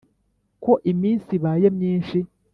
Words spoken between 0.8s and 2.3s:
iminsi ibaye myinshi